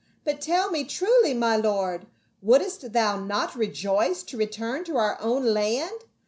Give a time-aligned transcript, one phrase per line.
[0.25, 2.07] "But tell me truly, my lord,
[2.41, 6.05] wouldst thou not rejoice to return to our own land